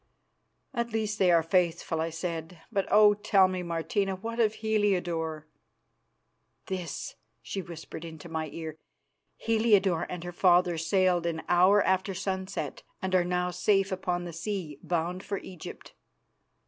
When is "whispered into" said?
7.61-8.27